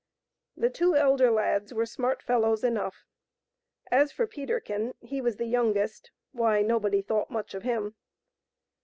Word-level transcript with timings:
The 0.57 0.71
two 0.71 0.95
elder 0.95 1.29
lads 1.29 1.71
^" 1.73 1.75
were 1.75 1.85
smart 1.85 2.23
fellows 2.23 2.63
enough; 2.63 3.05
as 3.91 4.11
for 4.11 4.25
Peterkin, 4.25 4.95
he 4.99 5.21
was 5.21 5.35
the 5.37 5.45
youngest— 5.45 6.09
why, 6.31 6.63
nobody 6.63 7.03
thought 7.03 7.29
much 7.29 7.53
of 7.53 7.61
him. 7.61 7.93